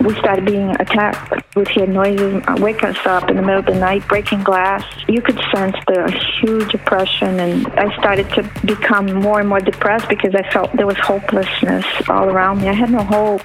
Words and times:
we 0.00 0.14
started 0.18 0.44
being 0.44 0.70
attacked. 0.80 1.56
We'd 1.56 1.68
hear 1.68 1.86
noises, 1.86 2.42
uh, 2.46 2.56
wake 2.60 2.82
us 2.84 2.96
up 3.04 3.30
in 3.30 3.36
the 3.36 3.42
middle 3.42 3.60
of 3.60 3.66
the 3.66 3.74
night, 3.74 4.06
breaking 4.08 4.42
glass. 4.44 4.84
You 5.08 5.20
could 5.20 5.40
sense 5.54 5.76
the 5.86 6.10
huge 6.40 6.74
oppression, 6.74 7.40
and 7.40 7.66
I 7.68 7.94
started 7.98 8.28
to 8.30 8.42
become 8.64 9.06
more 9.14 9.40
and 9.40 9.48
more 9.48 9.60
depressed 9.60 10.08
because 10.08 10.34
I 10.34 10.48
felt 10.50 10.72
there 10.76 10.86
was 10.86 10.98
hopelessness 10.98 11.84
all 12.08 12.28
around 12.28 12.60
me. 12.60 12.68
I 12.68 12.72
had 12.72 12.90
no 12.90 13.02
hope. 13.02 13.42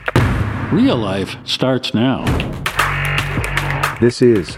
Real 0.71 0.97
life 0.97 1.37
starts 1.43 1.93
now. 1.93 2.23
This 3.99 4.21
is 4.21 4.57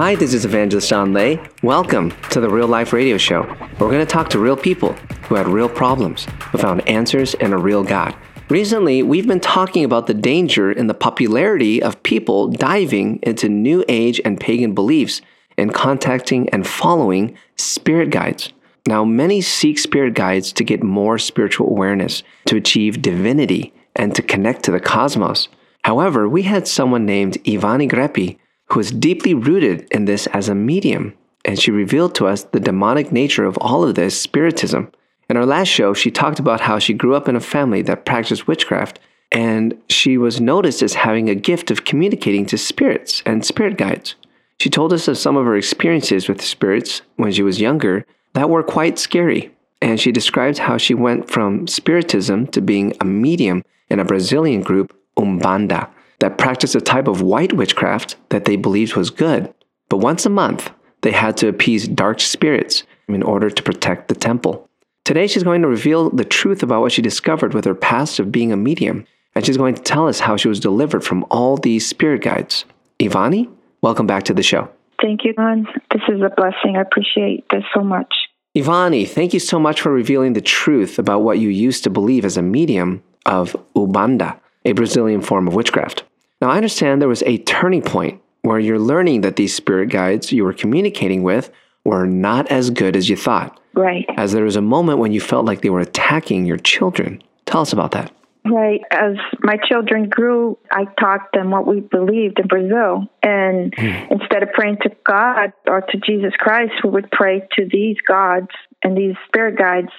Hi, 0.00 0.14
this 0.14 0.32
is 0.32 0.46
Evangelist 0.46 0.90
Anh 0.94 1.12
Le. 1.12 1.36
Welcome 1.62 2.10
to 2.30 2.40
the 2.40 2.48
Real 2.48 2.66
Life 2.66 2.94
Radio 2.94 3.18
Show. 3.18 3.42
We're 3.78 3.90
going 3.90 3.98
to 3.98 4.06
talk 4.06 4.30
to 4.30 4.38
real 4.38 4.56
people 4.56 4.94
who 5.28 5.34
had 5.34 5.46
real 5.46 5.68
problems, 5.68 6.26
who 6.50 6.56
found 6.56 6.88
answers 6.88 7.34
in 7.34 7.52
a 7.52 7.58
real 7.58 7.84
God. 7.84 8.16
Recently, 8.48 9.02
we've 9.02 9.26
been 9.26 9.40
talking 9.40 9.84
about 9.84 10.06
the 10.06 10.14
danger 10.14 10.72
in 10.72 10.86
the 10.86 10.94
popularity 10.94 11.82
of 11.82 12.02
people 12.02 12.48
diving 12.48 13.18
into 13.24 13.50
New 13.50 13.84
Age 13.90 14.22
and 14.24 14.40
pagan 14.40 14.74
beliefs 14.74 15.20
and 15.58 15.74
contacting 15.74 16.48
and 16.48 16.66
following 16.66 17.36
spirit 17.56 18.08
guides. 18.08 18.54
Now, 18.86 19.04
many 19.04 19.42
seek 19.42 19.78
spirit 19.78 20.14
guides 20.14 20.50
to 20.54 20.64
get 20.64 20.82
more 20.82 21.18
spiritual 21.18 21.68
awareness, 21.68 22.22
to 22.46 22.56
achieve 22.56 23.02
divinity, 23.02 23.74
and 23.94 24.14
to 24.14 24.22
connect 24.22 24.62
to 24.62 24.70
the 24.70 24.80
cosmos. 24.80 25.48
However, 25.84 26.26
we 26.26 26.44
had 26.44 26.66
someone 26.66 27.04
named 27.04 27.34
Ivani 27.44 27.86
Greppi 27.86 28.38
who 28.72 28.80
is 28.80 28.92
deeply 28.92 29.34
rooted 29.34 29.86
in 29.90 30.04
this 30.04 30.26
as 30.28 30.48
a 30.48 30.54
medium, 30.54 31.14
and 31.44 31.58
she 31.58 31.70
revealed 31.70 32.14
to 32.14 32.26
us 32.26 32.44
the 32.44 32.60
demonic 32.60 33.10
nature 33.10 33.44
of 33.44 33.58
all 33.58 33.82
of 33.82 33.94
this 33.94 34.20
spiritism. 34.20 34.90
In 35.28 35.36
our 35.36 35.46
last 35.46 35.68
show, 35.68 35.92
she 35.94 36.10
talked 36.10 36.38
about 36.38 36.60
how 36.60 36.78
she 36.78 36.94
grew 36.94 37.14
up 37.14 37.28
in 37.28 37.36
a 37.36 37.40
family 37.40 37.82
that 37.82 38.04
practiced 38.04 38.46
witchcraft, 38.46 38.98
and 39.32 39.80
she 39.88 40.16
was 40.16 40.40
noticed 40.40 40.82
as 40.82 40.94
having 40.94 41.28
a 41.28 41.34
gift 41.34 41.70
of 41.70 41.84
communicating 41.84 42.46
to 42.46 42.58
spirits 42.58 43.22
and 43.26 43.44
spirit 43.44 43.76
guides. 43.76 44.14
She 44.58 44.70
told 44.70 44.92
us 44.92 45.08
of 45.08 45.18
some 45.18 45.36
of 45.36 45.46
her 45.46 45.56
experiences 45.56 46.28
with 46.28 46.42
spirits 46.42 47.02
when 47.16 47.32
she 47.32 47.42
was 47.42 47.60
younger 47.60 48.04
that 48.34 48.50
were 48.50 48.62
quite 48.62 48.98
scary, 48.98 49.50
and 49.80 49.98
she 49.98 50.12
described 50.12 50.58
how 50.58 50.76
she 50.76 50.94
went 50.94 51.30
from 51.30 51.66
spiritism 51.66 52.48
to 52.48 52.60
being 52.60 52.94
a 53.00 53.04
medium 53.04 53.64
in 53.88 53.98
a 53.98 54.04
Brazilian 54.04 54.62
group, 54.62 54.96
Umbanda 55.16 55.88
that 56.20 56.38
practiced 56.38 56.74
a 56.74 56.80
type 56.80 57.08
of 57.08 57.22
white 57.22 57.52
witchcraft 57.52 58.16
that 58.28 58.44
they 58.44 58.56
believed 58.56 58.94
was 58.94 59.10
good. 59.10 59.52
But 59.88 59.98
once 59.98 60.24
a 60.24 60.30
month, 60.30 60.70
they 61.02 61.12
had 61.12 61.36
to 61.38 61.48
appease 61.48 61.88
dark 61.88 62.20
spirits 62.20 62.84
in 63.08 63.22
order 63.22 63.50
to 63.50 63.62
protect 63.62 64.08
the 64.08 64.14
temple. 64.14 64.68
Today, 65.04 65.26
she's 65.26 65.42
going 65.42 65.62
to 65.62 65.68
reveal 65.68 66.10
the 66.10 66.24
truth 66.24 66.62
about 66.62 66.82
what 66.82 66.92
she 66.92 67.02
discovered 67.02 67.54
with 67.54 67.64
her 67.64 67.74
past 67.74 68.20
of 68.20 68.30
being 68.30 68.52
a 68.52 68.56
medium, 68.56 69.06
and 69.34 69.44
she's 69.44 69.56
going 69.56 69.74
to 69.74 69.82
tell 69.82 70.06
us 70.06 70.20
how 70.20 70.36
she 70.36 70.48
was 70.48 70.60
delivered 70.60 71.02
from 71.02 71.24
all 71.30 71.56
these 71.56 71.88
spirit 71.88 72.22
guides. 72.22 72.64
Ivani, 73.00 73.50
welcome 73.80 74.06
back 74.06 74.24
to 74.24 74.34
the 74.34 74.42
show. 74.42 74.68
Thank 75.02 75.24
you, 75.24 75.32
Don. 75.32 75.66
This 75.90 76.02
is 76.08 76.20
a 76.20 76.30
blessing. 76.36 76.76
I 76.76 76.82
appreciate 76.82 77.46
this 77.50 77.64
so 77.74 77.82
much. 77.82 78.14
Ivani, 78.56 79.08
thank 79.08 79.32
you 79.32 79.40
so 79.40 79.58
much 79.58 79.80
for 79.80 79.90
revealing 79.90 80.34
the 80.34 80.40
truth 80.40 80.98
about 80.98 81.22
what 81.22 81.38
you 81.38 81.48
used 81.48 81.82
to 81.84 81.90
believe 81.90 82.24
as 82.24 82.36
a 82.36 82.42
medium 82.42 83.02
of 83.24 83.56
Umbanda, 83.74 84.38
a 84.64 84.72
Brazilian 84.72 85.22
form 85.22 85.48
of 85.48 85.54
witchcraft. 85.54 86.04
Now, 86.40 86.50
I 86.50 86.56
understand 86.56 87.00
there 87.00 87.08
was 87.08 87.22
a 87.24 87.38
turning 87.38 87.82
point 87.82 88.20
where 88.42 88.58
you're 88.58 88.78
learning 88.78 89.20
that 89.22 89.36
these 89.36 89.54
spirit 89.54 89.90
guides 89.90 90.32
you 90.32 90.44
were 90.44 90.54
communicating 90.54 91.22
with 91.22 91.50
were 91.84 92.06
not 92.06 92.50
as 92.50 92.70
good 92.70 92.96
as 92.96 93.08
you 93.08 93.16
thought. 93.16 93.60
Right. 93.74 94.06
As 94.16 94.32
there 94.32 94.44
was 94.44 94.56
a 94.56 94.62
moment 94.62 94.98
when 94.98 95.12
you 95.12 95.20
felt 95.20 95.44
like 95.44 95.60
they 95.60 95.70
were 95.70 95.80
attacking 95.80 96.46
your 96.46 96.56
children. 96.56 97.22
Tell 97.46 97.60
us 97.60 97.72
about 97.72 97.92
that. 97.92 98.12
Right. 98.44 98.80
As 98.90 99.16
my 99.40 99.58
children 99.68 100.08
grew, 100.08 100.58
I 100.72 100.86
taught 100.98 101.28
them 101.34 101.50
what 101.50 101.66
we 101.66 101.80
believed 101.80 102.38
in 102.38 102.46
Brazil. 102.46 103.06
And 103.22 103.74
mm. 103.76 104.10
instead 104.10 104.42
of 104.42 104.50
praying 104.54 104.78
to 104.82 104.90
God 105.04 105.52
or 105.66 105.82
to 105.82 105.98
Jesus 105.98 106.32
Christ, 106.38 106.72
we 106.82 106.90
would 106.90 107.10
pray 107.10 107.46
to 107.56 107.68
these 107.70 107.96
gods 108.06 108.48
and 108.82 108.96
these 108.96 109.14
spirit 109.26 109.58
guides. 109.58 109.92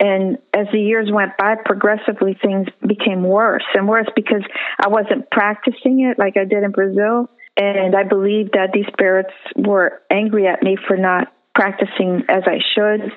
And 0.00 0.38
as 0.54 0.66
the 0.72 0.80
years 0.80 1.08
went 1.12 1.36
by, 1.36 1.54
progressively 1.64 2.36
things 2.40 2.68
became 2.86 3.22
worse 3.22 3.64
and 3.74 3.88
worse 3.88 4.08
because 4.14 4.42
I 4.78 4.88
wasn't 4.88 5.30
practicing 5.30 6.00
it 6.00 6.18
like 6.18 6.36
I 6.36 6.44
did 6.44 6.62
in 6.62 6.70
Brazil. 6.70 7.28
And 7.56 7.94
I 7.94 8.04
believed 8.04 8.52
that 8.54 8.70
these 8.72 8.86
spirits 8.92 9.34
were 9.56 10.00
angry 10.10 10.46
at 10.46 10.62
me 10.62 10.76
for 10.88 10.96
not 10.96 11.28
practicing 11.54 12.22
as 12.28 12.44
I 12.46 12.58
should. 12.74 13.12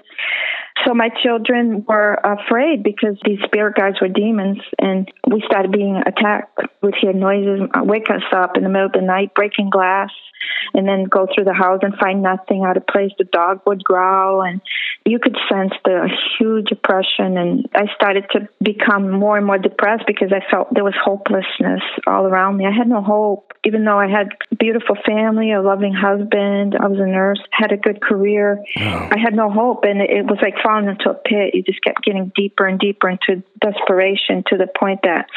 So 0.85 0.94
my 0.94 1.09
children 1.23 1.84
were 1.88 2.13
afraid 2.23 2.84
because 2.84 3.18
these 3.25 3.40
spirit 3.46 3.75
guides 3.75 4.00
were 4.00 4.07
demons, 4.07 4.59
and 4.79 5.12
we 5.31 5.41
started 5.46 5.72
being 5.72 6.01
attacked. 6.06 6.59
We'd 6.84 6.94
hear 7.01 7.13
noises, 7.13 7.68
wake 7.81 8.09
us 8.09 8.23
up 8.31 8.56
in 8.56 8.63
the 8.63 8.69
middle 8.69 8.88
of 8.88 8.94
the 8.94 9.01
night, 9.01 9.34
breaking 9.34 9.72
glass, 9.72 10.12
and 10.74 10.88
then 10.88 11.06
go 11.06 11.28
through 11.34 11.45
the 11.45 11.53
house 11.53 11.79
and 11.81 11.95
find 11.95 12.22
nothing 12.22 12.63
out 12.66 12.78
of 12.78 12.85
place. 12.85 13.12
The 13.18 13.24
dog 13.24 13.62
would 13.66 13.84
growl, 13.84 14.44
and 14.44 14.62
you 15.06 15.18
could 15.19 15.35
sense 15.50 15.74
the 15.85 16.09
huge 16.38 16.72
oppression. 16.72 17.38
And 17.38 17.66
I 17.74 17.85
started 17.95 18.25
to 18.34 18.47
become 18.62 19.09
more 19.09 19.38
and 19.38 19.45
more 19.45 19.57
depressed 19.57 20.03
because 20.06 20.31
I 20.31 20.41
felt 20.51 20.74
there 20.74 20.84
was 20.84 20.95
hopelessness 21.01 21.81
all 22.06 22.25
around 22.25 22.57
me. 22.57 22.66
I 22.66 22.72
had 22.72 22.88
no 22.88 23.01
hope, 23.01 23.53
even 23.63 23.85
though 23.85 24.00
I 24.00 24.07
had 24.07 24.29
a 24.51 24.56
beautiful 24.56 24.95
family, 25.06 25.51
a 25.51 25.62
loving 25.62 25.94
husband. 25.94 26.75
I 26.79 26.88
was 26.88 27.00
a 27.00 27.07
nurse, 27.07 27.41
had 27.51 27.72
a 27.72 27.78
good 27.78 28.01
career. 28.01 28.62
Oh. 28.78 29.09
I 29.12 29.18
had 29.18 29.34
no 29.34 29.50
hope, 29.50 29.84
and 29.84 30.01
it 30.01 30.25
was 30.25 30.40
like 30.41 30.56
falling 30.63 30.75
into 30.84 31.09
a 31.09 31.13
pit. 31.13 31.56
You 31.56 31.63
just 31.63 31.81
kept 31.81 32.03
getting 32.03 32.31
deeper 32.36 32.68
and 32.68 32.78
deeper 32.80 33.09
into 33.09 33.44
desperation 33.59 34.44
to 34.47 34.58
the 34.58 34.68
point 34.68 35.00
that 35.03 35.28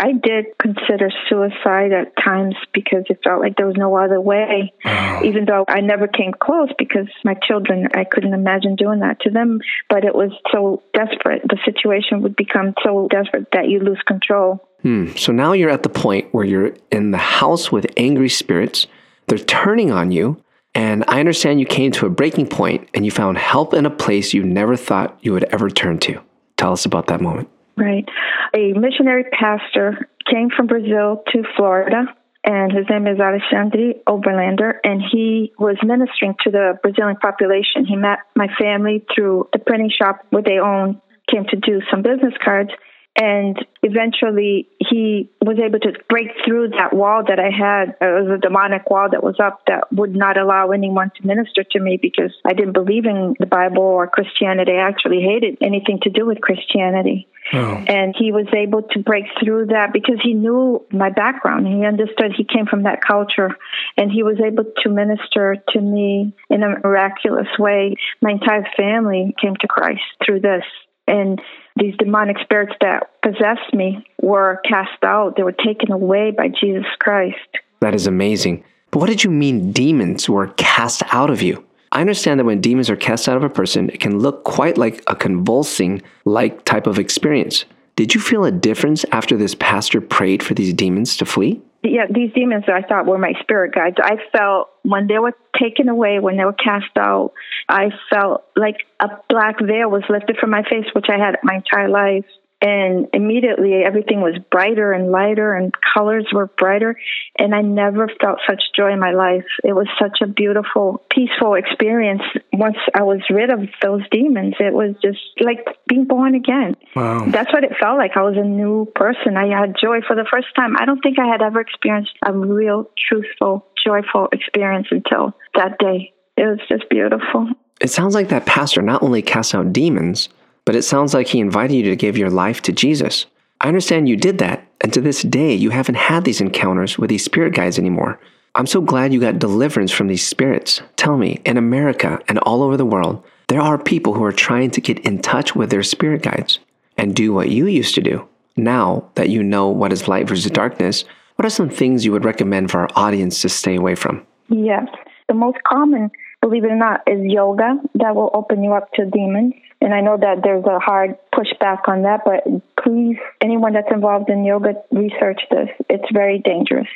I 0.00 0.12
did 0.12 0.46
consider 0.58 1.10
suicide 1.28 1.92
at 1.92 2.14
times 2.22 2.54
because 2.72 3.04
it 3.10 3.20
felt 3.22 3.40
like 3.40 3.56
there 3.56 3.66
was 3.66 3.76
no 3.76 3.96
other 3.96 4.20
way, 4.20 4.72
oh. 4.84 5.20
even 5.24 5.44
though 5.44 5.64
I 5.68 5.80
never 5.80 6.08
came 6.08 6.32
close 6.32 6.70
because 6.78 7.06
my 7.22 7.34
children, 7.46 7.88
I 7.94 8.04
couldn't 8.04 8.32
imagine 8.32 8.76
doing 8.76 9.00
that 9.00 9.20
to 9.20 9.30
them. 9.30 9.60
But 9.90 10.04
it 10.04 10.14
was 10.14 10.30
so 10.52 10.82
desperate. 10.94 11.42
The 11.42 11.58
situation 11.64 12.22
would 12.22 12.34
become 12.34 12.74
so 12.84 13.08
desperate 13.10 13.48
that 13.52 13.68
you 13.68 13.80
lose 13.80 14.00
control. 14.06 14.66
Hmm. 14.82 15.08
So 15.16 15.32
now 15.32 15.52
you're 15.52 15.70
at 15.70 15.82
the 15.82 15.90
point 15.90 16.32
where 16.32 16.44
you're 16.44 16.74
in 16.90 17.10
the 17.10 17.18
house 17.18 17.70
with 17.70 17.86
angry 17.98 18.30
spirits. 18.30 18.86
They're 19.26 19.38
turning 19.38 19.90
on 19.90 20.10
you. 20.10 20.42
And 20.74 21.04
I 21.08 21.18
understand 21.20 21.60
you 21.60 21.66
came 21.66 21.90
to 21.92 22.06
a 22.06 22.10
breaking 22.10 22.46
point 22.46 22.88
and 22.94 23.04
you 23.04 23.10
found 23.10 23.38
help 23.38 23.74
in 23.74 23.86
a 23.86 23.90
place 23.90 24.32
you 24.32 24.44
never 24.44 24.76
thought 24.76 25.18
you 25.20 25.32
would 25.32 25.44
ever 25.44 25.68
turn 25.68 25.98
to. 26.00 26.20
Tell 26.56 26.72
us 26.72 26.84
about 26.84 27.08
that 27.08 27.20
moment. 27.20 27.48
Right. 27.76 28.08
A 28.54 28.72
missionary 28.74 29.24
pastor 29.32 30.08
came 30.30 30.50
from 30.54 30.66
Brazil 30.66 31.22
to 31.32 31.42
Florida, 31.56 32.04
and 32.44 32.72
his 32.72 32.86
name 32.90 33.06
is 33.06 33.18
Alexandre 33.18 33.94
Oberlander, 34.06 34.74
and 34.84 35.02
he 35.10 35.52
was 35.58 35.76
ministering 35.82 36.34
to 36.44 36.50
the 36.50 36.78
Brazilian 36.82 37.16
population. 37.16 37.86
He 37.86 37.96
met 37.96 38.18
my 38.36 38.48
family 38.58 39.04
through 39.14 39.48
the 39.52 39.58
printing 39.58 39.90
shop 39.90 40.26
where 40.30 40.42
they 40.42 40.58
own, 40.58 41.00
came 41.30 41.44
to 41.46 41.56
do 41.56 41.80
some 41.90 42.02
business 42.02 42.34
cards. 42.44 42.70
And 43.16 43.58
eventually 43.82 44.68
he 44.78 45.30
was 45.42 45.58
able 45.58 45.80
to 45.80 45.92
break 46.08 46.28
through 46.44 46.68
that 46.70 46.94
wall 46.94 47.22
that 47.26 47.38
I 47.40 47.50
had. 47.50 47.96
Uh, 48.00 48.16
it 48.16 48.22
was 48.22 48.38
a 48.38 48.40
demonic 48.40 48.88
wall 48.88 49.08
that 49.10 49.22
was 49.22 49.36
up 49.42 49.62
that 49.66 49.92
would 49.92 50.14
not 50.14 50.38
allow 50.38 50.70
anyone 50.70 51.10
to 51.16 51.26
minister 51.26 51.64
to 51.72 51.80
me 51.80 51.98
because 52.00 52.32
I 52.46 52.54
didn't 52.54 52.72
believe 52.72 53.06
in 53.06 53.34
the 53.38 53.46
Bible 53.46 53.82
or 53.82 54.06
Christianity. 54.06 54.72
I 54.72 54.88
actually 54.88 55.20
hated 55.20 55.58
anything 55.60 55.98
to 56.04 56.10
do 56.10 56.24
with 56.24 56.40
Christianity. 56.40 57.26
Oh. 57.52 57.84
And 57.88 58.14
he 58.16 58.30
was 58.30 58.46
able 58.56 58.82
to 58.82 59.00
break 59.00 59.24
through 59.42 59.66
that 59.66 59.92
because 59.92 60.20
he 60.22 60.34
knew 60.34 60.86
my 60.92 61.10
background. 61.10 61.66
He 61.66 61.84
understood 61.84 62.32
he 62.36 62.44
came 62.44 62.66
from 62.66 62.84
that 62.84 63.00
culture 63.04 63.50
and 63.96 64.10
he 64.10 64.22
was 64.22 64.36
able 64.44 64.64
to 64.84 64.88
minister 64.88 65.56
to 65.70 65.80
me 65.80 66.32
in 66.48 66.62
a 66.62 66.78
miraculous 66.80 67.48
way. 67.58 67.96
My 68.22 68.30
entire 68.30 68.66
family 68.76 69.34
came 69.40 69.56
to 69.56 69.66
Christ 69.66 70.02
through 70.24 70.40
this. 70.40 70.64
And 71.08 71.40
these 71.80 71.94
demonic 71.98 72.36
spirits 72.42 72.74
that 72.80 73.10
possessed 73.22 73.72
me 73.72 74.04
were 74.22 74.60
cast 74.68 75.02
out. 75.02 75.36
They 75.36 75.42
were 75.42 75.52
taken 75.52 75.90
away 75.90 76.30
by 76.30 76.48
Jesus 76.48 76.86
Christ. 76.98 77.38
That 77.80 77.94
is 77.94 78.06
amazing. 78.06 78.62
But 78.90 79.00
what 79.00 79.08
did 79.08 79.24
you 79.24 79.30
mean 79.30 79.72
demons 79.72 80.28
were 80.28 80.48
cast 80.48 81.02
out 81.12 81.30
of 81.30 81.42
you? 81.42 81.64
I 81.92 82.00
understand 82.00 82.38
that 82.38 82.44
when 82.44 82.60
demons 82.60 82.90
are 82.90 82.96
cast 82.96 83.28
out 83.28 83.36
of 83.36 83.42
a 83.42 83.50
person, 83.50 83.88
it 83.90 83.98
can 83.98 84.18
look 84.18 84.44
quite 84.44 84.78
like 84.78 85.02
a 85.06 85.16
convulsing 85.16 86.02
like 86.24 86.64
type 86.64 86.86
of 86.86 86.98
experience. 86.98 87.64
Did 87.96 88.14
you 88.14 88.20
feel 88.20 88.44
a 88.44 88.52
difference 88.52 89.04
after 89.10 89.36
this 89.36 89.54
pastor 89.54 90.00
prayed 90.00 90.42
for 90.42 90.54
these 90.54 90.72
demons 90.72 91.16
to 91.16 91.26
flee? 91.26 91.60
Yeah, 91.82 92.06
these 92.10 92.32
demons 92.34 92.64
that 92.66 92.76
I 92.76 92.86
thought 92.86 93.06
were 93.06 93.16
my 93.16 93.32
spirit 93.40 93.74
guides. 93.74 93.96
I 94.02 94.16
felt 94.36 94.68
when 94.82 95.06
they 95.06 95.18
were 95.18 95.32
taken 95.58 95.88
away, 95.88 96.18
when 96.18 96.36
they 96.36 96.44
were 96.44 96.52
cast 96.52 96.94
out, 96.98 97.32
I 97.68 97.90
felt 98.12 98.44
like 98.54 98.76
a 99.00 99.08
black 99.30 99.56
veil 99.60 99.90
was 99.90 100.02
lifted 100.10 100.36
from 100.38 100.50
my 100.50 100.62
face, 100.62 100.84
which 100.94 101.06
I 101.08 101.18
had 101.18 101.36
my 101.42 101.56
entire 101.56 101.88
life. 101.88 102.26
And 102.62 103.08
immediately 103.14 103.82
everything 103.84 104.20
was 104.20 104.38
brighter 104.50 104.92
and 104.92 105.10
lighter 105.10 105.54
and 105.54 105.72
colors 105.94 106.26
were 106.32 106.46
brighter. 106.46 106.94
And 107.38 107.54
I 107.54 107.62
never 107.62 108.10
felt 108.20 108.38
such 108.46 108.62
joy 108.76 108.92
in 108.92 109.00
my 109.00 109.12
life. 109.12 109.46
It 109.64 109.72
was 109.72 109.86
such 109.98 110.18
a 110.22 110.26
beautiful, 110.26 111.02
peaceful 111.10 111.54
experience 111.54 112.22
once 112.52 112.76
I 112.94 113.02
was 113.02 113.20
rid 113.30 113.50
of 113.50 113.60
those 113.82 114.02
demons. 114.10 114.54
It 114.60 114.74
was 114.74 114.94
just 115.02 115.20
like 115.40 115.66
being 115.88 116.04
born 116.04 116.34
again. 116.34 116.76
Wow. 116.94 117.26
That's 117.28 117.52
what 117.52 117.64
it 117.64 117.72
felt 117.80 117.96
like. 117.96 118.16
I 118.16 118.22
was 118.22 118.36
a 118.36 118.44
new 118.44 118.86
person. 118.94 119.36
I 119.36 119.46
had 119.46 119.74
joy 119.80 120.00
for 120.06 120.14
the 120.14 120.26
first 120.30 120.48
time. 120.54 120.76
I 120.76 120.84
don't 120.84 121.00
think 121.00 121.18
I 121.18 121.26
had 121.26 121.40
ever 121.40 121.60
experienced 121.60 122.12
a 122.26 122.32
real, 122.32 122.90
truthful, 123.08 123.66
joyful 123.82 124.28
experience 124.32 124.88
until 124.90 125.34
that 125.54 125.78
day. 125.78 126.12
It 126.36 126.42
was 126.42 126.60
just 126.68 126.88
beautiful. 126.90 127.48
It 127.80 127.90
sounds 127.90 128.14
like 128.14 128.28
that 128.28 128.44
pastor 128.44 128.82
not 128.82 129.02
only 129.02 129.22
casts 129.22 129.54
out 129.54 129.72
demons, 129.72 130.28
but 130.70 130.76
it 130.76 130.82
sounds 130.82 131.14
like 131.14 131.26
he 131.26 131.40
invited 131.40 131.74
you 131.74 131.82
to 131.82 131.96
give 131.96 132.16
your 132.16 132.30
life 132.30 132.62
to 132.62 132.70
Jesus. 132.70 133.26
I 133.60 133.66
understand 133.66 134.08
you 134.08 134.16
did 134.16 134.38
that, 134.38 134.64
and 134.80 134.92
to 134.92 135.00
this 135.00 135.22
day, 135.22 135.52
you 135.52 135.70
haven't 135.70 135.96
had 135.96 136.22
these 136.22 136.40
encounters 136.40 136.96
with 136.96 137.10
these 137.10 137.24
spirit 137.24 137.54
guides 137.54 137.76
anymore. 137.76 138.20
I'm 138.54 138.68
so 138.68 138.80
glad 138.80 139.12
you 139.12 139.18
got 139.18 139.40
deliverance 139.40 139.90
from 139.90 140.06
these 140.06 140.24
spirits. 140.24 140.80
Tell 140.94 141.16
me, 141.16 141.42
in 141.44 141.56
America 141.56 142.20
and 142.28 142.38
all 142.38 142.62
over 142.62 142.76
the 142.76 142.86
world, 142.86 143.20
there 143.48 143.60
are 143.60 143.82
people 143.82 144.14
who 144.14 144.22
are 144.22 144.30
trying 144.30 144.70
to 144.70 144.80
get 144.80 145.00
in 145.00 145.20
touch 145.20 145.56
with 145.56 145.70
their 145.70 145.82
spirit 145.82 146.22
guides 146.22 146.60
and 146.96 147.16
do 147.16 147.32
what 147.32 147.50
you 147.50 147.66
used 147.66 147.96
to 147.96 148.00
do. 148.00 148.28
Now 148.56 149.10
that 149.16 149.28
you 149.28 149.42
know 149.42 149.66
what 149.66 149.92
is 149.92 150.06
light 150.06 150.28
versus 150.28 150.52
darkness, 150.52 151.04
what 151.34 151.46
are 151.46 151.50
some 151.50 151.68
things 151.68 152.04
you 152.04 152.12
would 152.12 152.24
recommend 152.24 152.70
for 152.70 152.78
our 152.78 152.90
audience 152.94 153.42
to 153.42 153.48
stay 153.48 153.74
away 153.74 153.96
from? 153.96 154.24
Yes. 154.48 154.86
The 155.26 155.34
most 155.34 155.58
common, 155.64 156.12
believe 156.40 156.64
it 156.64 156.70
or 156.70 156.76
not, 156.76 157.02
is 157.06 157.20
yoga 157.22 157.78
that 157.94 158.14
will 158.14 158.30
open 158.34 158.62
you 158.64 158.72
up 158.72 158.92
to 158.94 159.06
demons. 159.06 159.54
And 159.80 159.94
I 159.94 160.00
know 160.00 160.18
that 160.18 160.42
there's 160.42 160.64
a 160.64 160.78
hard 160.78 161.16
pushback 161.34 161.88
on 161.88 162.02
that, 162.02 162.20
but 162.24 162.44
please, 162.82 163.16
anyone 163.40 163.72
that's 163.72 163.90
involved 163.90 164.28
in 164.28 164.44
yoga, 164.44 164.74
research 164.90 165.40
this. 165.50 165.68
It's 165.88 166.04
very 166.12 166.38
dangerous. 166.38 166.88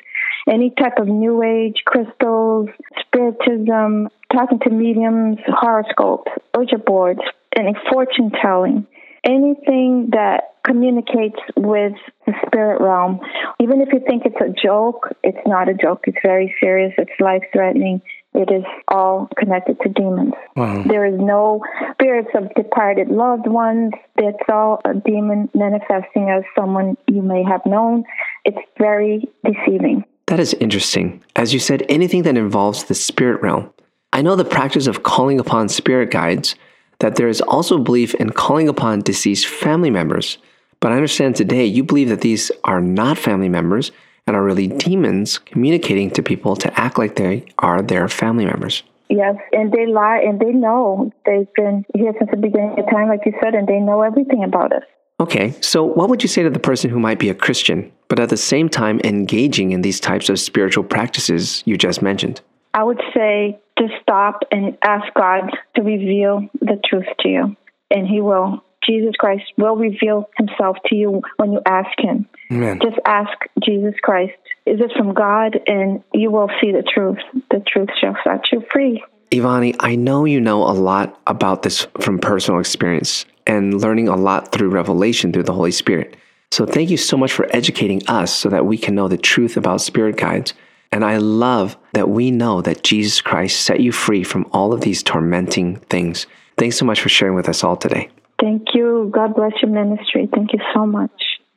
Any 0.46 0.70
type 0.70 0.98
of 0.98 1.08
new 1.08 1.42
age, 1.42 1.82
crystals, 1.86 2.68
spiritism, 3.00 4.08
talking 4.30 4.58
to 4.60 4.70
mediums, 4.70 5.38
horoscopes, 5.46 6.30
Ouija 6.54 6.76
boards, 6.76 7.20
any 7.56 7.74
fortune 7.90 8.30
telling, 8.42 8.86
anything 9.24 10.10
that 10.12 10.54
communicates 10.64 11.38
with 11.56 11.92
the 12.26 12.32
spirit 12.46 12.80
realm. 12.80 13.20
Even 13.60 13.80
if 13.80 13.88
you 13.92 14.00
think 14.06 14.24
it's 14.26 14.40
a 14.40 14.52
joke, 14.62 15.14
it's 15.22 15.46
not 15.46 15.68
a 15.68 15.74
joke. 15.74 16.04
It's 16.06 16.18
very 16.22 16.54
serious. 16.60 16.92
It's 16.98 17.12
life 17.20 17.42
threatening. 17.52 18.02
It 18.34 18.50
is 18.50 18.64
all 18.88 19.28
connected 19.38 19.78
to 19.82 19.88
demons. 19.88 20.34
Wow. 20.56 20.82
There 20.86 21.06
is 21.06 21.18
no 21.18 21.62
spirits 21.92 22.30
of 22.34 22.52
departed 22.54 23.08
loved 23.08 23.46
ones. 23.46 23.92
It's 24.16 24.36
all 24.48 24.80
a 24.84 24.92
demon 24.92 25.48
manifesting 25.54 26.30
as 26.30 26.42
someone 26.58 26.96
you 27.06 27.22
may 27.22 27.44
have 27.44 27.64
known. 27.64 28.02
It's 28.44 28.58
very 28.76 29.28
deceiving. 29.44 30.04
That 30.26 30.40
is 30.40 30.54
interesting. 30.54 31.22
As 31.36 31.54
you 31.54 31.60
said, 31.60 31.84
anything 31.88 32.24
that 32.24 32.36
involves 32.36 32.84
the 32.84 32.94
spirit 32.94 33.40
realm. 33.40 33.70
I 34.12 34.22
know 34.22 34.34
the 34.34 34.44
practice 34.44 34.86
of 34.88 35.04
calling 35.04 35.38
upon 35.38 35.68
spirit 35.68 36.10
guides, 36.10 36.56
that 37.00 37.16
there 37.16 37.28
is 37.28 37.40
also 37.40 37.78
belief 37.78 38.14
in 38.14 38.30
calling 38.30 38.68
upon 38.68 39.00
deceased 39.00 39.46
family 39.46 39.90
members. 39.90 40.38
But 40.80 40.92
I 40.92 40.96
understand 40.96 41.36
today 41.36 41.64
you 41.66 41.84
believe 41.84 42.08
that 42.08 42.20
these 42.20 42.50
are 42.64 42.80
not 42.80 43.18
family 43.18 43.48
members 43.48 43.92
and 44.26 44.36
are 44.36 44.44
really 44.44 44.68
demons 44.68 45.38
communicating 45.38 46.10
to 46.10 46.22
people 46.22 46.56
to 46.56 46.80
act 46.80 46.98
like 46.98 47.16
they 47.16 47.44
are 47.58 47.82
their 47.82 48.08
family 48.08 48.44
members. 48.44 48.82
Yes, 49.10 49.36
and 49.52 49.70
they 49.70 49.86
lie 49.86 50.18
and 50.18 50.40
they 50.40 50.52
know. 50.52 51.12
They've 51.26 51.52
been 51.54 51.84
here 51.94 52.12
since 52.18 52.30
the 52.30 52.38
beginning 52.38 52.78
of 52.78 52.90
time, 52.90 53.08
like 53.08 53.20
you 53.26 53.34
said, 53.42 53.54
and 53.54 53.68
they 53.68 53.78
know 53.78 54.00
everything 54.02 54.42
about 54.42 54.72
us. 54.72 54.82
Okay, 55.20 55.54
so 55.60 55.84
what 55.84 56.08
would 56.08 56.22
you 56.22 56.28
say 56.28 56.42
to 56.42 56.50
the 56.50 56.58
person 56.58 56.90
who 56.90 56.98
might 56.98 57.18
be 57.18 57.28
a 57.28 57.34
Christian, 57.34 57.92
but 58.08 58.18
at 58.18 58.30
the 58.30 58.36
same 58.36 58.68
time 58.68 59.00
engaging 59.04 59.72
in 59.72 59.82
these 59.82 60.00
types 60.00 60.28
of 60.28 60.40
spiritual 60.40 60.82
practices 60.82 61.62
you 61.66 61.76
just 61.76 62.02
mentioned? 62.02 62.40
I 62.72 62.82
would 62.82 63.00
say 63.14 63.60
to 63.78 63.88
stop 64.02 64.42
and 64.50 64.76
ask 64.82 65.12
God 65.14 65.50
to 65.76 65.82
reveal 65.82 66.48
the 66.60 66.80
truth 66.88 67.06
to 67.20 67.28
you, 67.28 67.56
and 67.90 68.08
He 68.08 68.20
will. 68.20 68.64
Jesus 68.86 69.14
Christ 69.18 69.44
will 69.56 69.76
reveal 69.76 70.28
Himself 70.36 70.76
to 70.86 70.94
you 70.94 71.22
when 71.36 71.52
you 71.52 71.60
ask 71.66 71.90
Him. 71.98 72.26
Amen. 72.52 72.80
Just 72.82 72.98
ask 73.06 73.32
Jesus 73.62 73.94
Christ, 74.02 74.34
is 74.66 74.78
this 74.78 74.92
from 74.96 75.14
God? 75.14 75.58
And 75.66 76.02
you 76.12 76.30
will 76.30 76.50
see 76.60 76.72
the 76.72 76.82
truth. 76.82 77.18
The 77.50 77.62
truth 77.66 77.90
shall 78.00 78.16
set 78.24 78.40
you 78.52 78.62
free. 78.72 79.02
Ivani, 79.30 79.74
I 79.80 79.96
know 79.96 80.24
you 80.24 80.40
know 80.40 80.62
a 80.62 80.72
lot 80.72 81.20
about 81.26 81.62
this 81.62 81.86
from 82.00 82.18
personal 82.18 82.60
experience 82.60 83.26
and 83.46 83.80
learning 83.80 84.08
a 84.08 84.16
lot 84.16 84.52
through 84.52 84.68
revelation 84.68 85.32
through 85.32 85.42
the 85.42 85.52
Holy 85.52 85.72
Spirit. 85.72 86.16
So 86.52 86.66
thank 86.66 86.90
you 86.90 86.96
so 86.96 87.16
much 87.16 87.32
for 87.32 87.48
educating 87.50 88.06
us 88.06 88.32
so 88.32 88.48
that 88.48 88.66
we 88.66 88.78
can 88.78 88.94
know 88.94 89.08
the 89.08 89.18
truth 89.18 89.56
about 89.56 89.80
spirit 89.80 90.16
guides. 90.16 90.54
And 90.92 91.04
I 91.04 91.16
love 91.16 91.76
that 91.94 92.08
we 92.08 92.30
know 92.30 92.62
that 92.62 92.84
Jesus 92.84 93.20
Christ 93.20 93.62
set 93.62 93.80
you 93.80 93.90
free 93.90 94.22
from 94.22 94.48
all 94.52 94.72
of 94.72 94.82
these 94.82 95.02
tormenting 95.02 95.76
things. 95.90 96.26
Thanks 96.56 96.76
so 96.76 96.84
much 96.84 97.00
for 97.00 97.08
sharing 97.08 97.34
with 97.34 97.48
us 97.48 97.64
all 97.64 97.76
today. 97.76 98.08
Thank 98.40 98.74
you. 98.74 99.10
God 99.12 99.34
bless 99.34 99.52
your 99.62 99.70
ministry. 99.70 100.28
Thank 100.34 100.52
you 100.52 100.60
so 100.74 100.86
much. 100.86 101.10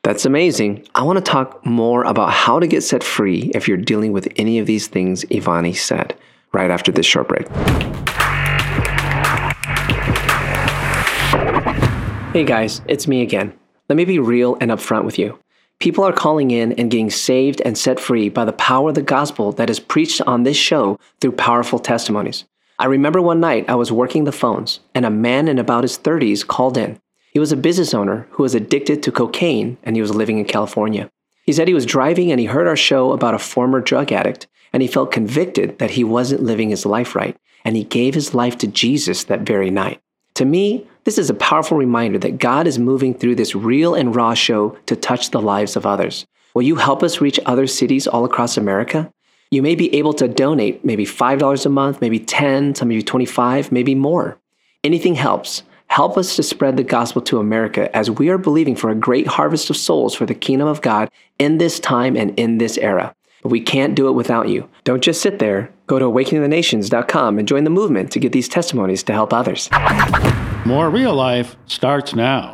That's 0.04 0.26
amazing. 0.26 0.88
I 0.96 1.04
want 1.04 1.18
to 1.18 1.32
talk 1.32 1.66
more 1.66 2.04
about 2.04 2.32
how 2.32 2.60
to 2.60 2.68
get 2.68 2.82
set 2.82 3.04
free 3.04 3.52
if 3.54 3.68
you're 3.68 3.78
dealing 3.78 4.14
with 4.14 4.28
any 4.38 4.60
of 4.60 4.66
these 4.66 4.88
things 4.88 5.26
Ivani 5.26 5.76
said 5.76 6.16
right 6.54 6.72
after 6.72 6.92
this 6.92 7.06
short 7.06 7.28
break. 7.28 7.48
Hey 12.34 12.46
guys, 12.46 12.82
it's 12.88 13.08
me 13.08 13.22
again. 13.22 13.54
Let 13.90 13.96
me 13.96 14.06
be 14.06 14.20
real 14.20 14.58
and 14.62 14.72
upfront 14.72 15.04
with 15.06 15.18
you. 15.18 15.40
People 15.80 16.04
are 16.04 16.14
calling 16.14 16.52
in 16.52 16.72
and 16.74 16.90
getting 16.90 17.10
saved 17.10 17.62
and 17.66 17.78
set 17.78 18.00
free 18.00 18.30
by 18.30 18.46
the 18.46 18.54
power 18.54 18.90
of 18.90 18.96
the 18.96 19.02
gospel 19.02 19.52
that 19.54 19.70
is 19.70 19.80
preached 19.80 20.22
on 20.22 20.44
this 20.44 20.58
show 20.58 21.00
through 21.20 21.34
powerful 21.34 21.80
testimonies. 21.80 22.46
I 22.80 22.86
remember 22.86 23.20
one 23.20 23.40
night 23.40 23.66
I 23.68 23.74
was 23.74 23.92
working 23.92 24.26
the 24.26 24.32
phones 24.32 24.82
and 24.94 25.04
a 25.04 25.10
man 25.10 25.48
in 25.48 25.58
about 25.58 25.84
his 25.84 25.98
30s 25.98 26.46
called 26.46 26.78
in. 26.78 27.00
He 27.32 27.40
was 27.40 27.52
a 27.52 27.58
business 27.58 27.92
owner 27.92 28.28
who 28.32 28.44
was 28.44 28.54
addicted 28.54 29.02
to 29.02 29.12
cocaine 29.12 29.78
and 29.82 29.96
he 29.96 30.02
was 30.02 30.14
living 30.14 30.38
in 30.38 30.46
California. 30.46 31.10
He 31.44 31.54
said 31.54 31.68
he 31.68 31.74
was 31.74 31.88
driving 31.88 32.30
and 32.30 32.40
he 32.40 32.46
heard 32.46 32.68
our 32.68 32.76
show 32.76 33.14
about 33.14 33.34
a 33.34 33.40
former 33.40 33.82
drug 33.82 34.12
addict 34.12 34.46
and 34.74 34.84
he 34.84 34.88
felt 34.88 35.12
convicted 35.12 35.80
that 35.80 35.92
he 35.92 36.04
wasn't 36.04 36.44
living 36.44 36.70
his 36.70 36.86
life 36.86 37.16
right 37.16 37.36
and 37.66 37.76
he 37.76 37.84
gave 37.84 38.14
his 38.14 38.36
life 38.36 38.60
to 38.60 38.68
Jesus 38.68 39.24
that 39.24 39.42
very 39.42 39.72
night. 39.72 40.00
To 40.36 40.46
me, 40.46 40.88
this 41.04 41.18
is 41.18 41.32
a 41.32 41.34
powerful 41.34 41.78
reminder 41.78 42.20
that 42.20 42.38
God 42.38 42.68
is 42.68 42.78
moving 42.78 43.16
through 43.16 43.36
this 43.36 43.56
real 43.56 43.96
and 43.96 44.16
raw 44.16 44.36
show 44.36 44.78
to 44.86 44.96
touch 44.96 45.32
the 45.32 45.42
lives 45.42 45.76
of 45.76 45.88
others. 45.88 46.28
Will 46.54 46.62
you 46.62 46.76
help 46.76 47.02
us 47.02 47.22
reach 47.22 47.40
other 47.44 47.66
cities 47.66 48.06
all 48.06 48.24
across 48.24 48.56
America? 48.56 49.12
You 49.50 49.62
may 49.62 49.76
be 49.76 49.94
able 49.96 50.14
to 50.16 50.28
donate 50.28 50.84
maybe 50.84 51.06
$5 51.06 51.66
a 51.66 51.70
month, 51.70 52.02
maybe 52.02 52.20
10, 52.20 52.76
some 52.76 52.90
of 52.90 52.96
you 52.96 53.02
25, 53.02 53.72
maybe 53.72 53.96
more. 53.96 54.38
Anything 54.84 55.16
helps. 55.16 55.64
Help 55.88 56.18
us 56.18 56.36
to 56.36 56.44
spread 56.44 56.76
the 56.76 56.84
gospel 56.84 57.22
to 57.22 57.40
America 57.40 57.96
as 57.96 58.12
we 58.12 58.28
are 58.28 58.38
believing 58.38 58.76
for 58.76 58.90
a 58.90 58.96
great 58.96 59.26
harvest 59.26 59.70
of 59.70 59.78
souls 59.78 60.14
for 60.14 60.26
the 60.26 60.36
kingdom 60.36 60.68
of 60.68 60.82
God 60.82 61.10
in 61.40 61.60
this 61.60 61.80
time 61.80 62.18
and 62.18 62.38
in 62.38 62.58
this 62.58 62.78
era. 62.78 63.16
But 63.42 63.50
we 63.50 63.62
can't 63.62 63.96
do 63.96 64.10
it 64.10 64.12
without 64.12 64.50
you. 64.50 64.68
Don't 64.84 65.02
just 65.02 65.22
sit 65.22 65.40
there. 65.40 65.72
Go 65.88 65.98
to 65.98 66.06
awakeningthenations.com 66.06 67.40
and 67.40 67.48
join 67.48 67.64
the 67.64 67.70
movement 67.70 68.12
to 68.12 68.20
get 68.20 68.34
these 68.34 68.50
testimonies 68.50 69.02
to 69.04 69.14
help 69.14 69.32
others. 69.32 69.70
More 70.66 70.90
real 70.90 71.16
life 71.16 71.56
starts 71.68 72.14
now. 72.14 72.52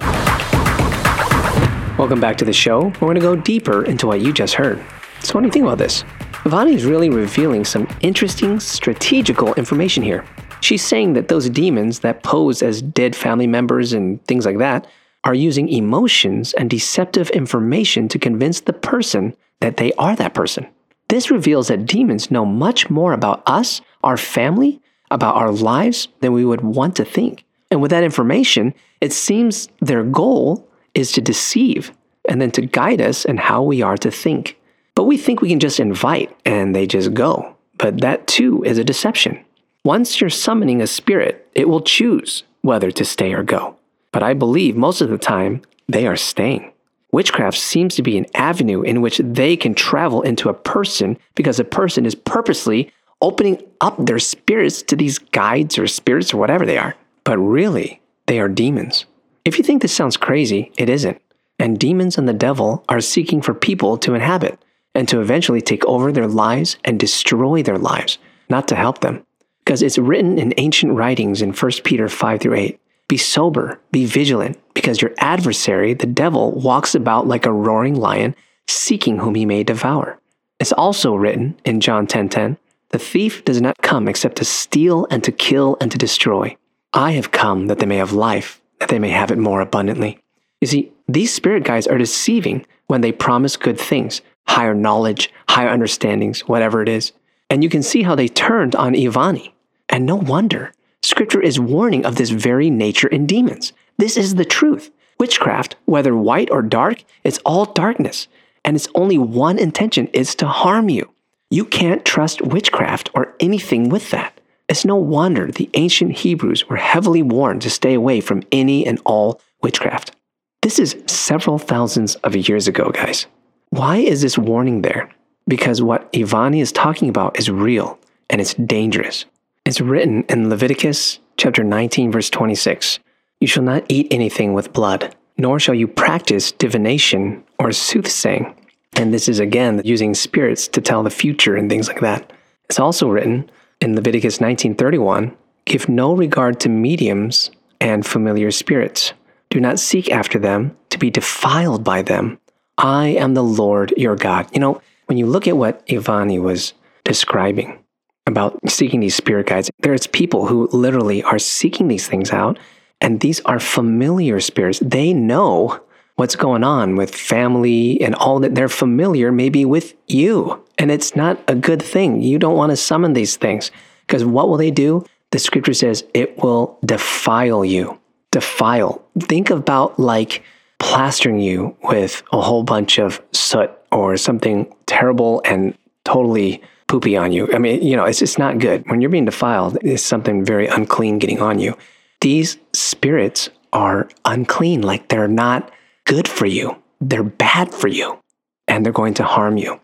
Welcome 1.98 2.20
back 2.20 2.38
to 2.38 2.46
the 2.46 2.54
show. 2.54 2.86
We're 2.86 3.00
going 3.00 3.16
to 3.16 3.22
go 3.22 3.36
deeper 3.36 3.84
into 3.84 4.06
what 4.06 4.22
you 4.22 4.32
just 4.32 4.54
heard. 4.54 4.78
So, 5.22 5.34
what 5.34 5.42
do 5.42 5.48
you 5.48 5.52
think 5.52 5.64
about 5.64 5.80
this? 5.80 6.04
Vani 6.44 6.74
is 6.74 6.84
really 6.84 7.10
revealing 7.10 7.64
some 7.64 7.88
interesting 8.02 8.60
strategical 8.60 9.54
information 9.54 10.04
here. 10.04 10.26
She's 10.60 10.84
saying 10.84 11.14
that 11.14 11.30
those 11.30 11.50
demons 11.50 12.00
that 12.02 12.22
pose 12.22 12.62
as 12.62 12.82
dead 12.82 13.16
family 13.16 13.48
members 13.48 13.94
and 13.94 14.22
things 14.26 14.46
like 14.46 14.58
that 14.58 14.86
are 15.24 15.34
using 15.34 15.70
emotions 15.70 16.52
and 16.54 16.70
deceptive 16.70 17.30
information 17.30 18.10
to 18.10 18.20
convince 18.20 18.60
the 18.60 18.74
person 18.74 19.34
that 19.62 19.78
they 19.78 19.94
are 19.94 20.18
that 20.18 20.34
person. 20.34 20.68
This 21.08 21.32
reveals 21.32 21.70
that 21.70 21.86
demons 21.86 22.30
know 22.30 22.46
much 22.46 22.90
more 22.90 23.14
about 23.14 23.42
us, 23.46 23.80
our 24.04 24.18
family, 24.18 24.82
about 25.12 25.38
our 25.38 25.52
lives 25.52 26.10
than 26.20 26.34
we 26.34 26.44
would 26.44 26.60
want 26.60 26.98
to 26.98 27.06
think. 27.06 27.46
And 27.72 27.82
with 27.82 27.92
that 27.92 28.04
information, 28.04 28.74
it 29.00 29.14
seems 29.14 29.70
their 29.80 30.04
goal 30.04 30.68
is 30.94 31.14
to 31.14 31.22
deceive 31.22 31.94
and 32.28 32.42
then 32.42 32.52
to 32.52 32.66
guide 32.66 33.00
us 33.00 33.24
in 33.24 33.38
how 33.38 33.64
we 33.64 33.82
are 33.82 33.98
to 33.98 34.12
think. 34.12 34.58
But 34.96 35.06
we 35.06 35.18
think 35.18 35.42
we 35.42 35.50
can 35.50 35.60
just 35.60 35.80
invite 35.80 36.36
and 36.46 36.76
they 36.76 36.86
just 36.86 37.14
go. 37.14 37.56
But 37.78 38.02
that 38.02 38.28
too 38.28 38.64
is 38.64 38.78
a 38.78 38.84
deception. 38.84 39.44
Once 39.84 40.22
you're 40.22 40.30
summoning 40.30 40.82
a 40.82 40.88
spirit, 40.88 41.48
it 41.56 41.68
will 41.68 41.82
choose 41.82 42.44
whether 42.62 42.92
to 42.92 43.04
stay 43.04 43.34
or 43.34 43.44
go. 43.44 43.76
But 44.12 44.24
I 44.24 44.34
believe 44.34 44.76
most 44.76 45.02
of 45.02 45.10
the 45.10 45.18
time 45.18 45.62
they 45.90 46.08
are 46.08 46.16
staying. 46.16 46.72
Witchcraft 47.12 47.58
seems 47.58 47.96
to 47.96 48.02
be 48.02 48.18
an 48.18 48.26
avenue 48.34 48.82
in 48.82 49.02
which 49.02 49.20
they 49.20 49.56
can 49.56 49.76
travel 49.76 50.22
into 50.22 50.50
a 50.50 50.54
person 50.54 51.18
because 51.36 51.60
a 51.60 51.64
person 51.64 52.06
is 52.06 52.16
purposely 52.16 52.92
opening 53.22 53.62
up 53.82 53.96
their 53.98 54.20
spirits 54.20 54.82
to 54.84 54.96
these 54.96 55.20
guides 55.20 55.78
or 55.78 55.86
spirits 55.88 56.34
or 56.34 56.38
whatever 56.38 56.66
they 56.66 56.78
are. 56.78 56.96
But 57.24 57.38
really, 57.38 58.02
they 58.26 58.40
are 58.40 58.50
demons. 58.50 59.06
If 59.46 59.58
you 59.58 59.64
think 59.64 59.82
this 59.82 59.94
sounds 59.94 60.18
crazy, 60.18 60.72
it 60.78 60.90
isn't. 60.90 61.22
And 61.60 61.80
demons 61.80 62.18
and 62.18 62.28
the 62.28 62.34
devil 62.34 62.84
are 62.90 63.02
seeking 63.02 63.42
for 63.42 63.54
people 63.54 63.98
to 64.00 64.16
inhabit 64.16 64.60
and 64.96 65.08
to 65.10 65.22
eventually 65.22 65.62
take 65.62 65.86
over 65.86 66.12
their 66.12 66.28
lives 66.28 66.78
and 66.84 67.00
destroy 67.00 67.64
their 67.64 67.78
lives, 67.78 68.18
not 68.50 68.68
to 68.68 68.76
help 68.76 69.00
them. 69.00 69.26
Because 69.64 69.82
it's 69.82 69.98
written 69.98 70.38
in 70.38 70.54
ancient 70.58 70.94
writings 70.94 71.42
in 71.42 71.54
1 71.54 71.72
Peter 71.84 72.10
5 72.10 72.42
through 72.42 72.56
8 72.56 72.80
Be 73.08 73.18
sober, 73.18 73.80
be 73.92 74.06
vigilant, 74.06 74.60
because 74.74 75.02
your 75.02 75.14
adversary, 75.18 75.94
the 75.94 76.06
devil, 76.06 76.52
walks 76.52 76.96
about 76.96 77.28
like 77.28 77.46
a 77.46 77.54
roaring 77.54 77.96
lion, 77.96 78.36
seeking 78.68 79.20
whom 79.20 79.36
he 79.36 79.46
may 79.46 79.64
devour. 79.64 80.20
It's 80.60 80.74
also 80.74 81.16
written 81.16 81.60
in 81.66 81.82
John 81.82 82.08
10 82.08 82.30
10 82.30 82.58
The 82.90 83.00
thief 83.00 83.44
does 83.46 83.62
not 83.62 83.82
come 83.82 84.08
except 84.08 84.38
to 84.38 84.46
steal 84.46 85.08
and 85.10 85.24
to 85.24 85.32
kill 85.32 85.78
and 85.82 85.92
to 85.92 85.98
destroy. 85.98 86.56
I 86.94 87.14
have 87.14 87.32
come 87.32 87.68
that 87.68 87.80
they 87.80 87.86
may 87.86 87.98
have 87.98 88.14
life, 88.14 88.62
that 88.80 88.90
they 88.90 89.00
may 89.00 89.10
have 89.10 89.32
it 89.32 89.38
more 89.38 89.62
abundantly. 89.62 90.20
You 90.62 90.68
see, 90.68 90.92
these 91.08 91.34
spirit 91.34 91.64
guides 91.64 91.88
are 91.88 91.98
deceiving 91.98 92.66
when 92.88 93.02
they 93.02 93.12
promise 93.12 93.58
good 93.58 93.80
things, 93.80 94.22
higher 94.48 94.74
knowledge, 94.74 95.32
higher 95.50 95.70
understandings, 95.70 96.42
whatever 96.42 96.82
it 96.82 96.90
is. 96.90 97.12
And 97.50 97.64
you 97.64 97.70
can 97.70 97.84
see 97.84 98.04
how 98.04 98.16
they 98.16 98.28
turned 98.28 98.76
on 98.76 98.94
Ivani. 98.94 99.52
And 99.90 100.06
no 100.06 100.16
wonder. 100.16 100.74
Scripture 101.02 101.42
is 101.42 101.60
warning 101.60 102.06
of 102.06 102.16
this 102.16 102.30
very 102.30 102.70
nature 102.70 103.08
in 103.08 103.26
demons. 103.26 103.74
This 103.98 104.18
is 104.18 104.36
the 104.36 104.46
truth. 104.46 104.92
Witchcraft, 105.20 105.76
whether 105.86 106.16
white 106.16 106.50
or 106.50 106.62
dark, 106.62 107.04
it's 107.24 107.40
all 107.40 107.66
darkness. 107.66 108.28
And 108.66 108.76
its 108.76 108.88
only 108.96 109.18
one 109.18 109.60
intention 109.60 110.08
is 110.08 110.36
to 110.36 110.48
harm 110.48 110.90
you. 110.90 111.12
You 111.50 111.66
can't 111.66 112.04
trust 112.04 112.42
witchcraft 112.42 113.12
or 113.14 113.36
anything 113.40 113.90
with 113.90 114.10
that. 114.12 114.40
It's 114.70 114.86
no 114.86 114.96
wonder 114.96 115.52
the 115.52 115.70
ancient 115.74 116.14
Hebrews 116.14 116.68
were 116.70 116.78
heavily 116.78 117.22
warned 117.22 117.62
to 117.64 117.70
stay 117.70 117.94
away 117.94 118.22
from 118.22 118.44
any 118.52 118.88
and 118.88 119.00
all 119.06 119.40
witchcraft. 119.62 120.16
This 120.62 120.80
is 120.80 120.96
several 121.06 121.60
thousands 121.60 122.16
of 122.16 122.36
years 122.36 122.68
ago, 122.68 122.90
guys. 122.90 123.28
Why 123.74 123.98
is 123.98 124.22
this 124.22 124.38
warning 124.38 124.84
there? 124.84 125.10
Because 125.48 125.82
what 125.82 126.14
Ivani 126.14 126.62
is 126.62 126.72
talking 126.72 127.10
about 127.10 127.40
is 127.40 127.50
real 127.50 127.98
and 128.30 128.40
it's 128.40 128.54
dangerous. 128.54 129.26
It's 129.66 129.82
written 129.82 130.26
in 130.30 130.48
Leviticus 130.48 131.18
chapter 131.38 131.64
19, 131.64 132.12
verse 132.12 132.30
26 132.30 133.00
You 133.40 133.48
shall 133.48 133.64
not 133.64 133.84
eat 133.90 134.06
anything 134.12 134.54
with 134.54 134.74
blood, 134.74 135.16
nor 135.40 135.60
shall 135.60 135.74
you 135.74 135.88
practice 135.88 136.52
divination 136.52 137.44
or 137.58 137.72
soothsaying. 137.72 138.54
And 138.96 139.12
this 139.12 139.28
is 139.28 139.40
again 139.40 139.82
using 139.84 140.14
spirits 140.14 140.68
to 140.68 140.80
tell 140.80 141.02
the 141.02 141.10
future 141.10 141.56
and 141.56 141.68
things 141.68 141.88
like 141.88 142.02
that. 142.02 142.32
It's 142.66 142.80
also 142.80 143.10
written 143.10 143.50
in 143.82 143.96
Leviticus 143.96 144.38
19:31, 144.38 145.36
give 145.66 145.90
no 145.90 146.14
regard 146.16 146.60
to 146.60 146.70
mediums 146.70 147.50
and 147.82 148.06
familiar 148.06 148.52
spirits. 148.52 149.14
Do 149.50 149.60
not 149.60 149.80
seek 149.80 150.12
after 150.12 150.38
them 150.38 150.78
to 150.92 151.00
be 151.00 151.10
defiled 151.10 151.84
by 151.84 152.04
them. 152.04 152.38
I 152.78 153.08
am 153.10 153.34
the 153.34 153.44
Lord 153.44 153.94
your 153.98 154.16
God. 154.16 154.48
You 154.54 154.60
know, 154.60 154.82
when 155.06 155.18
you 155.18 155.26
look 155.26 155.48
at 155.48 155.58
what 155.58 155.86
Ivani 155.88 156.42
was 156.42 156.74
describing 157.04 157.84
about 158.26 158.58
seeking 158.70 159.00
these 159.00 159.16
spirit 159.16 159.48
guides, 159.48 159.70
there's 159.80 160.08
people 160.08 160.48
who 160.48 160.68
literally 160.72 161.24
are 161.24 161.40
seeking 161.40 161.88
these 161.88 162.08
things 162.08 162.32
out, 162.32 162.58
and 163.02 163.20
these 163.20 163.42
are 163.42 163.60
familiar 163.60 164.40
spirits. 164.40 164.80
They 164.80 165.14
know 165.14 165.80
what's 166.16 166.36
going 166.36 166.64
on 166.64 166.96
with 166.96 167.14
family 167.14 168.02
and 168.02 168.16
all 168.16 168.40
that. 168.40 168.56
They're 168.56 168.70
familiar 168.70 169.32
maybe 169.32 169.66
with 169.66 169.94
you, 170.08 170.64
and 170.78 170.92
it's 170.92 171.16
not 171.16 171.44
a 171.48 171.56
good 171.56 171.82
thing. 171.82 172.22
You 172.22 172.40
don't 172.40 172.58
want 172.58 172.72
to 172.72 172.78
summon 172.78 173.14
these 173.14 173.36
things 173.36 173.72
because 174.08 174.26
what 174.26 174.50
will 174.50 174.58
they 174.58 174.72
do? 174.72 175.06
The 175.32 175.40
scripture 175.40 175.74
says 175.74 176.06
it 176.14 176.38
will 176.38 176.78
defile 176.86 177.66
you. 177.66 178.00
Defile. 178.32 179.04
Think 179.20 179.50
about 179.50 180.00
like 180.00 180.44
plastering 180.84 181.40
you 181.40 181.76
with 181.82 182.22
a 182.34 182.42
whole 182.42 182.64
bunch 182.64 183.00
of 183.00 183.22
soot 183.32 183.72
or 183.92 184.18
something 184.18 184.72
terrible 184.86 185.42
and 185.46 185.76
totally 186.04 186.62
poopy 186.88 187.16
on 187.16 187.32
you. 187.32 187.50
I 187.54 187.58
mean, 187.58 187.82
you 187.82 187.96
know, 187.96 188.04
it's 188.04 188.20
just 188.20 188.38
not 188.38 188.60
good. 188.60 188.84
When 188.90 189.00
you're 189.00 189.10
being 189.10 189.26
defiled, 189.26 189.78
it's 189.82 190.04
something 190.04 190.44
very 190.44 190.68
unclean 190.68 191.20
getting 191.20 191.42
on 191.42 191.58
you. 191.58 191.78
These 192.20 192.58
spirits 192.74 193.50
are 193.72 194.10
unclean, 194.26 194.82
like 194.82 195.08
they're 195.08 195.30
not 195.30 195.72
good 196.06 196.28
for 196.28 196.46
you. 196.46 196.76
They're 197.00 197.24
bad 197.24 197.74
for 197.74 197.88
you 197.88 198.20
and 198.68 198.86
they're 198.86 198.92
going 198.94 199.14
to 199.16 199.24
harm 199.24 199.58
you. 199.58 199.80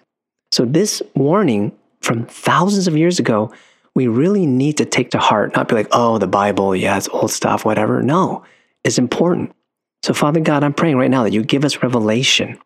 So, 0.52 0.66
this 0.66 1.02
warning 1.16 1.72
from 2.02 2.26
thousands 2.26 2.88
of 2.88 2.98
years 2.98 3.20
ago, 3.20 3.54
we 3.96 4.08
really 4.08 4.46
need 4.46 4.78
to 4.78 4.86
take 4.86 5.12
to 5.12 5.18
heart, 5.18 5.56
not 5.56 5.70
be 5.70 5.76
like, 5.76 5.88
oh, 5.92 6.18
the 6.18 6.28
Bible, 6.28 6.76
yeah, 6.76 6.98
it's 6.98 7.10
old 7.10 7.32
stuff, 7.32 7.64
whatever. 7.64 8.02
No, 8.02 8.44
it's 8.84 8.98
important. 8.98 9.54
So, 10.04 10.14
Father 10.14 10.40
God, 10.40 10.64
I'm 10.64 10.74
praying 10.74 10.98
right 10.98 11.12
now 11.12 11.24
that 11.24 11.34
you 11.34 11.44
give 11.44 11.66
us 11.66 11.84
revelation. 11.84 12.58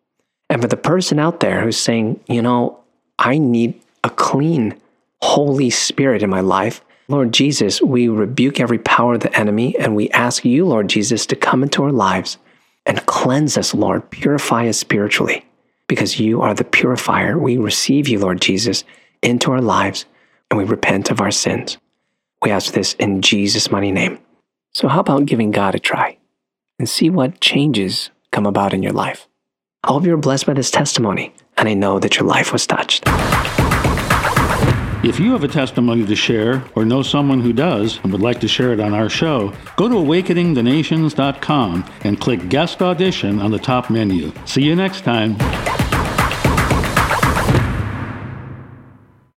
And 0.48 0.62
for 0.62 0.68
the 0.68 0.76
person 0.76 1.18
out 1.18 1.40
there 1.40 1.62
who's 1.62 1.78
saying, 1.78 2.20
you 2.28 2.42
know, 2.42 2.78
I 3.18 3.38
need 3.38 3.80
a 4.04 4.10
clean, 4.10 4.80
Holy 5.20 5.70
Spirit 5.70 6.22
in 6.22 6.30
my 6.30 6.40
life, 6.40 6.82
Lord 7.08 7.32
Jesus, 7.32 7.82
we 7.82 8.08
rebuke 8.08 8.60
every 8.60 8.78
power 8.78 9.14
of 9.14 9.20
the 9.20 9.38
enemy 9.38 9.76
and 9.78 9.94
we 9.94 10.08
ask 10.10 10.44
you, 10.44 10.64
Lord 10.64 10.88
Jesus, 10.88 11.26
to 11.26 11.36
come 11.36 11.62
into 11.62 11.82
our 11.82 11.92
lives 11.92 12.38
and 12.86 13.04
cleanse 13.06 13.58
us, 13.58 13.74
Lord. 13.74 14.08
Purify 14.10 14.68
us 14.68 14.78
spiritually 14.78 15.44
because 15.86 16.18
you 16.18 16.40
are 16.40 16.54
the 16.54 16.64
purifier. 16.64 17.38
We 17.38 17.58
receive 17.58 18.08
you, 18.08 18.20
Lord 18.20 18.40
Jesus, 18.40 18.84
into 19.22 19.52
our 19.52 19.60
lives 19.60 20.06
and 20.50 20.56
we 20.56 20.64
repent 20.64 21.10
of 21.10 21.20
our 21.20 21.30
sins. 21.30 21.76
We 22.42 22.50
ask 22.50 22.72
this 22.72 22.94
in 22.94 23.20
Jesus' 23.20 23.70
mighty 23.70 23.92
name. 23.92 24.18
So, 24.72 24.88
how 24.88 25.00
about 25.00 25.26
giving 25.26 25.50
God 25.50 25.74
a 25.74 25.78
try 25.78 26.18
and 26.78 26.88
see 26.88 27.10
what 27.10 27.40
changes 27.40 28.10
come 28.32 28.46
about 28.46 28.74
in 28.74 28.82
your 28.82 28.92
life? 28.92 29.28
I 29.82 29.88
hope 29.88 30.04
you're 30.04 30.16
blessed 30.16 30.46
by 30.46 30.54
this 30.54 30.70
testimony, 30.70 31.34
and 31.56 31.68
I 31.68 31.74
know 31.74 31.98
that 31.98 32.16
your 32.16 32.26
life 32.26 32.52
was 32.52 32.66
touched. 32.66 33.04
If 35.04 35.20
you 35.20 35.32
have 35.32 35.44
a 35.44 35.48
testimony 35.48 36.06
to 36.06 36.16
share 36.16 36.64
or 36.74 36.86
know 36.86 37.02
someone 37.02 37.42
who 37.42 37.52
does 37.52 38.00
and 38.02 38.10
would 38.10 38.22
like 38.22 38.40
to 38.40 38.48
share 38.48 38.72
it 38.72 38.80
on 38.80 38.94
our 38.94 39.10
show, 39.10 39.52
go 39.76 39.86
to 39.86 39.94
awakeningthenations.com 39.96 41.84
and 42.04 42.18
click 42.18 42.48
Guest 42.48 42.80
Audition 42.80 43.38
on 43.40 43.50
the 43.50 43.58
top 43.58 43.90
menu. 43.90 44.32
See 44.46 44.62
you 44.62 44.74
next 44.74 45.02
time. 45.02 45.36